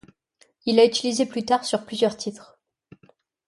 [0.65, 2.57] Il l'a utilisée plus tard sur plusieurs titres.